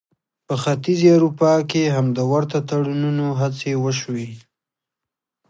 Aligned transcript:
په 0.47 0.53
ختیځې 0.63 1.07
اروپا 1.15 1.51
کې 1.69 1.83
هم 1.95 2.05
د 2.17 2.19
ورته 2.31 2.57
تړونونو 2.69 3.25
هڅې 3.39 3.71
وشوې. 3.83 4.29